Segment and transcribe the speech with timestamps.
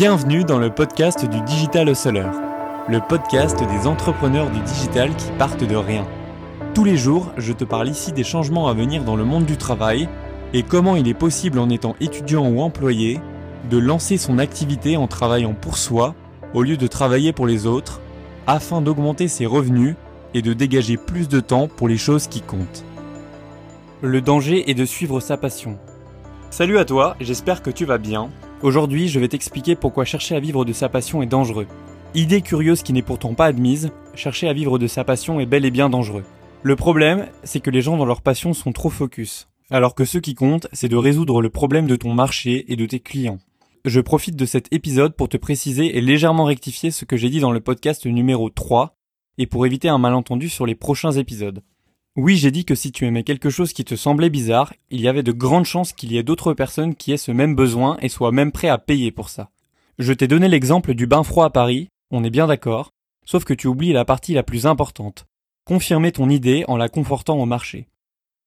[0.00, 2.24] Bienvenue dans le podcast du Digital Hustler,
[2.88, 6.06] le podcast des entrepreneurs du digital qui partent de rien.
[6.72, 9.58] Tous les jours, je te parle ici des changements à venir dans le monde du
[9.58, 10.08] travail
[10.54, 13.20] et comment il est possible en étant étudiant ou employé
[13.68, 16.14] de lancer son activité en travaillant pour soi
[16.54, 18.00] au lieu de travailler pour les autres
[18.46, 19.96] afin d'augmenter ses revenus
[20.32, 22.86] et de dégager plus de temps pour les choses qui comptent.
[24.00, 25.76] Le danger est de suivre sa passion.
[26.48, 28.30] Salut à toi, j'espère que tu vas bien.
[28.62, 31.66] Aujourd'hui, je vais t'expliquer pourquoi chercher à vivre de sa passion est dangereux.
[32.14, 35.64] Idée curieuse qui n'est pourtant pas admise, chercher à vivre de sa passion est bel
[35.64, 36.24] et bien dangereux.
[36.62, 40.18] Le problème, c'est que les gens dans leur passion sont trop focus, alors que ce
[40.18, 43.38] qui compte, c'est de résoudre le problème de ton marché et de tes clients.
[43.86, 47.40] Je profite de cet épisode pour te préciser et légèrement rectifier ce que j'ai dit
[47.40, 48.94] dans le podcast numéro 3,
[49.38, 51.62] et pour éviter un malentendu sur les prochains épisodes.
[52.22, 55.08] Oui, j'ai dit que si tu aimais quelque chose qui te semblait bizarre, il y
[55.08, 58.10] avait de grandes chances qu'il y ait d'autres personnes qui aient ce même besoin et
[58.10, 59.48] soient même prêts à payer pour ça.
[59.98, 62.90] Je t'ai donné l'exemple du bain froid à Paris, on est bien d'accord,
[63.24, 65.24] sauf que tu oublies la partie la plus importante.
[65.64, 67.88] Confirmer ton idée en la confortant au marché.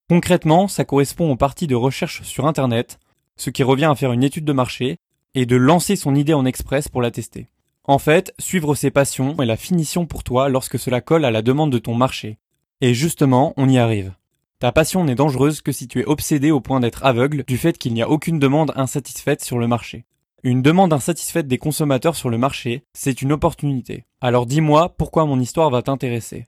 [0.07, 2.99] Concrètement, ça correspond aux parties de recherche sur Internet,
[3.37, 4.97] ce qui revient à faire une étude de marché,
[5.33, 7.47] et de lancer son idée en express pour la tester.
[7.85, 11.41] En fait, suivre ses passions est la finition pour toi lorsque cela colle à la
[11.41, 12.37] demande de ton marché.
[12.85, 14.11] Et justement, on y arrive.
[14.59, 17.77] Ta passion n'est dangereuse que si tu es obsédé au point d'être aveugle du fait
[17.77, 20.03] qu'il n'y a aucune demande insatisfaite sur le marché.
[20.43, 24.03] Une demande insatisfaite des consommateurs sur le marché, c'est une opportunité.
[24.19, 26.45] Alors dis-moi pourquoi mon histoire va t'intéresser?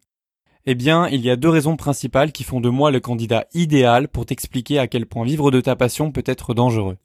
[0.66, 4.10] Eh bien, il y a deux raisons principales qui font de moi le candidat idéal
[4.10, 6.98] pour t'expliquer à quel point vivre de ta passion peut être dangereux.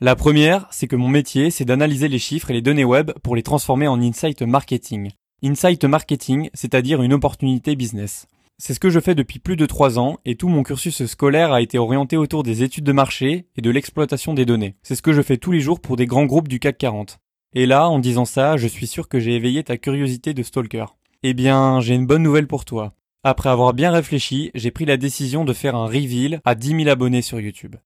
[0.00, 3.34] La première, c'est que mon métier, c'est d'analyser les chiffres et les données web pour
[3.34, 5.10] les transformer en insight marketing.
[5.42, 8.28] Insight marketing, c'est-à-dire une opportunité business.
[8.58, 11.52] C'est ce que je fais depuis plus de trois ans et tout mon cursus scolaire
[11.52, 14.76] a été orienté autour des études de marché et de l'exploitation des données.
[14.82, 17.18] C'est ce que je fais tous les jours pour des grands groupes du CAC 40.
[17.54, 20.86] Et là, en disant ça, je suis sûr que j'ai éveillé ta curiosité de stalker.
[21.22, 22.94] Eh bien, j'ai une bonne nouvelle pour toi.
[23.24, 26.88] Après avoir bien réfléchi, j'ai pris la décision de faire un reveal à 10 000
[26.88, 27.76] abonnés sur YouTube.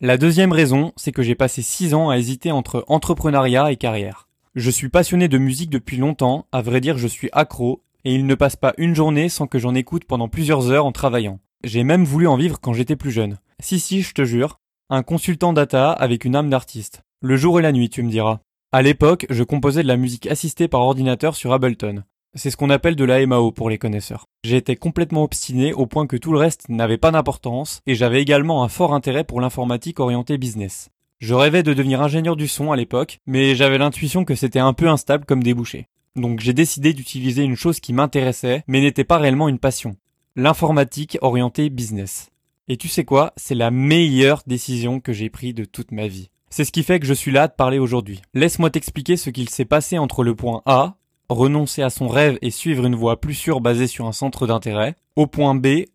[0.00, 4.26] La deuxième raison, c'est que j'ai passé 6 ans à hésiter entre entrepreneuriat et carrière.
[4.54, 8.26] Je suis passionné de musique depuis longtemps, à vrai dire je suis accro, et il
[8.26, 11.40] ne passe pas une journée sans que j'en écoute pendant plusieurs heures en travaillant.
[11.64, 13.38] J'ai même voulu en vivre quand j'étais plus jeune.
[13.60, 14.60] Si si, je te jure,
[14.90, 17.02] un consultant data avec une âme d'artiste.
[17.20, 18.40] Le jour et la nuit, tu me diras.
[18.72, 22.02] À l'époque, je composais de la musique assistée par ordinateur sur Ableton.
[22.34, 24.26] C'est ce qu'on appelle de la MAO pour les connaisseurs.
[24.42, 28.64] J'étais complètement obstiné au point que tout le reste n'avait pas d'importance et j'avais également
[28.64, 30.90] un fort intérêt pour l'informatique orientée business.
[31.20, 34.72] Je rêvais de devenir ingénieur du son à l'époque, mais j'avais l'intuition que c'était un
[34.72, 35.86] peu instable comme débouché.
[36.16, 39.96] Donc j'ai décidé d'utiliser une chose qui m'intéressait, mais n'était pas réellement une passion.
[40.36, 42.30] L'informatique orientée business.
[42.68, 46.30] Et tu sais quoi, c'est la meilleure décision que j'ai prise de toute ma vie.
[46.50, 48.22] C'est ce qui fait que je suis là à te parler aujourd'hui.
[48.32, 50.94] Laisse-moi t'expliquer ce qu'il s'est passé entre le point A,
[51.28, 54.94] renoncer à son rêve et suivre une voie plus sûre basée sur un centre d'intérêt,
[55.16, 55.86] au point B,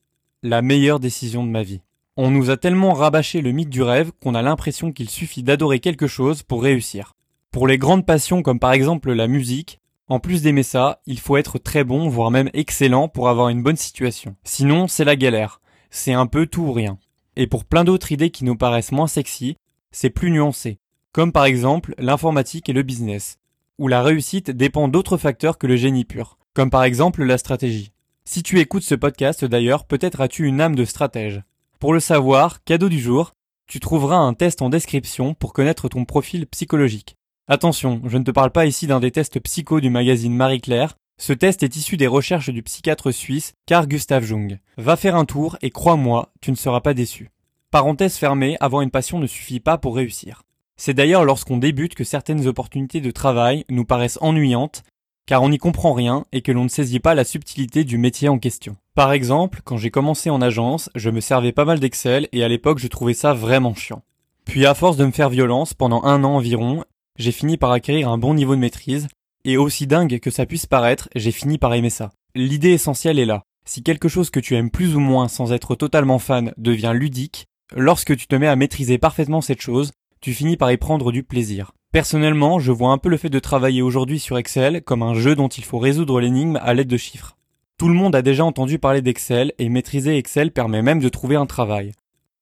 [0.44, 1.81] la meilleure décision de ma vie.
[2.18, 5.80] On nous a tellement rabâché le mythe du rêve qu'on a l'impression qu'il suffit d'adorer
[5.80, 7.13] quelque chose pour réussir.
[7.51, 9.79] Pour les grandes passions comme par exemple la musique,
[10.09, 13.62] en plus d'aimer ça, il faut être très bon, voire même excellent pour avoir une
[13.62, 14.36] bonne situation.
[14.44, 15.62] Sinon, c'est la galère.
[15.92, 16.97] C'est un peu tout ou rien.
[17.36, 19.56] Et pour plein d'autres idées qui nous paraissent moins sexy,
[19.92, 20.80] c'est plus nuancé.
[21.14, 23.38] Comme par exemple l'informatique et le business,
[23.78, 27.92] où la réussite dépend d'autres facteurs que le génie pur, comme par exemple la stratégie.
[28.25, 31.44] Si tu écoutes ce podcast d'ailleurs, peut-être as-tu une âme de stratège.
[31.80, 33.34] Pour le savoir, cadeau du jour,
[33.68, 37.19] tu trouveras un test en description pour connaître ton profil psychologique.
[37.52, 40.96] Attention, je ne te parle pas ici d'un des tests psycho du magazine Marie-Claire.
[41.18, 44.60] Ce test est issu des recherches du psychiatre suisse Carl Gustav Jung.
[44.78, 47.32] Va faire un tour et crois-moi, tu ne seras pas déçu.
[47.72, 50.44] Parenthèse fermée, avoir une passion ne suffit pas pour réussir.
[50.78, 54.84] C'est d'ailleurs lorsqu'on débute que certaines opportunités de travail nous paraissent ennuyantes,
[55.26, 58.30] car on n'y comprend rien et que l'on ne saisit pas la subtilité du métier
[58.30, 58.78] en question.
[58.94, 62.48] Par exemple, quand j'ai commencé en agence, je me servais pas mal d'Excel et à
[62.48, 64.04] l'époque je trouvais ça vraiment chiant.
[64.46, 66.84] Puis à force de me faire violence pendant un an environ,
[67.19, 69.07] j'ai fini par acquérir un bon niveau de maîtrise,
[69.45, 72.12] et aussi dingue que ça puisse paraître, j'ai fini par aimer ça.
[72.33, 73.44] L'idée essentielle est là.
[73.66, 77.45] Si quelque chose que tu aimes plus ou moins sans être totalement fan devient ludique,
[77.75, 81.24] lorsque tu te mets à maîtriser parfaitement cette chose, tu finis par y prendre du
[81.24, 81.71] plaisir.
[81.92, 85.36] Personnellement, je vois un peu le fait de travailler aujourd'hui sur Excel comme un jeu
[85.36, 87.36] dont il faut résoudre l'énigme à l'aide de chiffres.
[87.77, 91.36] Tout le monde a déjà entendu parler d'Excel et maîtriser Excel permet même de trouver
[91.36, 91.94] un travail.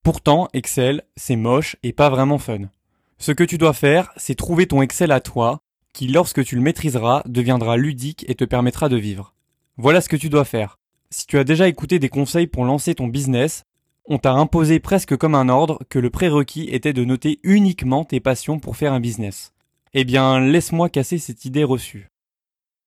[0.03, 2.69] Pourtant, Excel, c'est moche et pas vraiment fun.
[3.19, 5.59] Ce que tu dois faire, c'est trouver ton Excel à toi,
[5.91, 9.33] qui lorsque tu le maîtriseras deviendra ludique et te permettra de vivre.
[9.77, 10.77] Voilà ce que tu dois faire.
[11.09, 13.63] Si tu as déjà écouté des conseils pour lancer ton business,
[14.05, 18.19] on t'a imposé presque comme un ordre que le prérequis était de noter uniquement tes
[18.19, 19.51] passions pour faire un business.
[19.93, 22.09] Eh bien, laisse-moi casser cette idée reçue.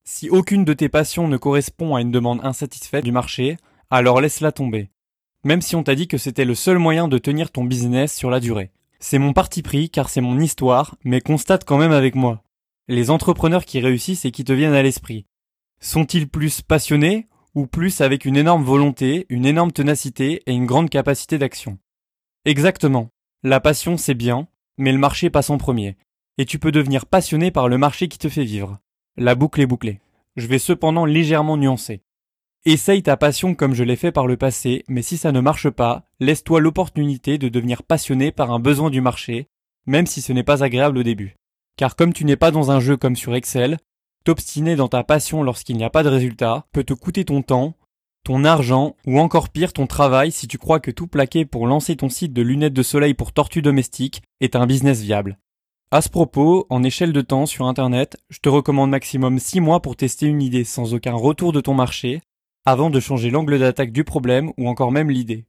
[0.04, 3.56] Si aucune de tes passions ne correspond à une demande insatisfaite du marché,
[3.90, 4.90] alors laisse-la tomber.
[5.42, 8.30] Même si on t'a dit que c'était le seul moyen de tenir ton business sur
[8.30, 8.70] la durée.
[9.02, 12.44] C'est mon parti pris car c'est mon histoire, mais constate quand même avec moi.
[12.86, 15.24] Les entrepreneurs qui réussissent et qui te viennent à l'esprit.
[15.80, 20.90] Sont-ils plus passionnés ou plus avec une énorme volonté, une énorme ténacité et une grande
[20.90, 21.78] capacité d'action?
[22.44, 23.08] Exactement.
[23.42, 25.96] La passion c'est bien, mais le marché passe en premier.
[26.36, 28.78] Et tu peux devenir passionné par le marché qui te fait vivre.
[29.16, 30.00] La boucle est bouclée.
[30.36, 32.02] Je vais cependant légèrement nuancer.
[32.66, 35.70] Essaye ta passion comme je l'ai fait par le passé, mais si ça ne marche
[35.70, 39.48] pas, laisse-toi l'opportunité de devenir passionné par un besoin du marché,
[39.86, 41.36] même si ce n'est pas agréable au début.
[41.78, 43.78] Car comme tu n'es pas dans un jeu comme sur Excel,
[44.24, 47.76] t'obstiner dans ta passion lorsqu'il n'y a pas de résultat peut te coûter ton temps,
[48.24, 51.96] ton argent ou encore pire ton travail si tu crois que tout plaquer pour lancer
[51.96, 55.38] ton site de lunettes de soleil pour tortues domestiques est un business viable.
[55.90, 59.80] À ce propos, en échelle de temps sur internet, je te recommande maximum 6 mois
[59.80, 62.20] pour tester une idée sans aucun retour de ton marché
[62.64, 65.46] avant de changer l'angle d'attaque du problème ou encore même l'idée.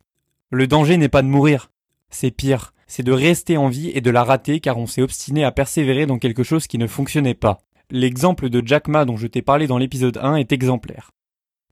[0.50, 1.72] Le danger n'est pas de mourir,
[2.10, 5.44] c'est pire, c'est de rester en vie et de la rater car on s'est obstiné
[5.44, 7.62] à persévérer dans quelque chose qui ne fonctionnait pas.
[7.90, 11.12] L'exemple de Jack Ma dont je t'ai parlé dans l'épisode 1 est exemplaire.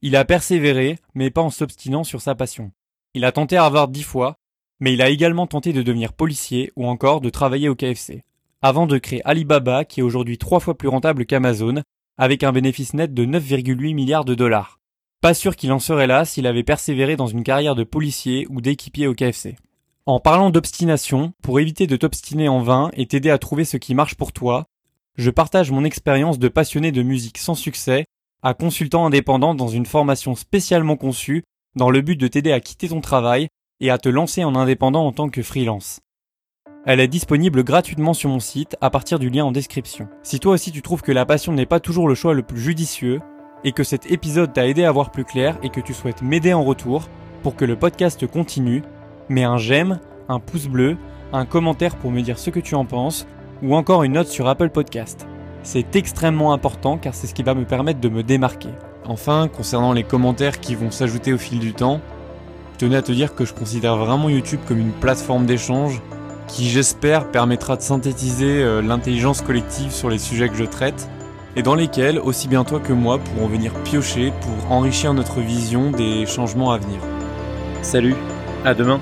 [0.02, 2.72] Il a persévéré, mais pas en s'obstinant sur sa passion.
[3.14, 4.38] Il a tenté Harvard dix fois,
[4.80, 8.24] mais il a également tenté de devenir policier ou encore de travailler au KFC.
[8.62, 11.84] Avant de créer Alibaba qui est aujourd'hui trois fois plus rentable qu'Amazon,
[12.18, 14.79] avec un bénéfice net de 9,8 milliards de dollars.
[15.22, 18.62] Pas sûr qu'il en serait là s'il avait persévéré dans une carrière de policier ou
[18.62, 19.58] d'équipier au KFC.
[20.06, 23.94] En parlant d'obstination, pour éviter de t'obstiner en vain et t'aider à trouver ce qui
[23.94, 24.66] marche pour toi,
[25.18, 28.06] je partage mon expérience de passionné de musique sans succès
[28.44, 31.44] à consultant indépendant dans une formation spécialement conçue
[31.76, 33.50] dans le but de t'aider à quitter ton travail
[33.82, 36.00] et à te lancer en indépendant en tant que freelance.
[36.86, 40.08] Elle est disponible gratuitement sur mon site à partir du lien en description.
[40.24, 42.62] Si toi aussi tu trouves que la passion n'est pas toujours le choix le plus
[42.62, 43.20] judicieux,
[43.64, 46.54] et que cet épisode t'a aidé à voir plus clair et que tu souhaites m'aider
[46.54, 47.08] en retour
[47.44, 48.84] pour que le podcast continue,
[49.30, 50.98] mets un j'aime, un pouce bleu,
[51.34, 53.28] un commentaire pour me dire ce que tu en penses
[53.62, 55.28] ou encore une note sur Apple Podcast.
[55.64, 58.70] C'est extrêmement important car c'est ce qui va me permettre de me démarquer.
[59.06, 62.00] Enfin, concernant les commentaires qui vont s'ajouter au fil du temps,
[62.74, 66.02] je tenais à te dire que je considère vraiment YouTube comme une plateforme d'échange
[66.48, 71.10] qui j'espère permettra de synthétiser euh, l'intelligence collective sur les sujets que je traite
[71.56, 75.92] et dans lesquels, aussi bien toi que moi, pourrons venir piocher pour enrichir notre vision
[75.92, 77.00] des changements à venir.
[77.82, 78.16] Salut,
[78.66, 79.00] à demain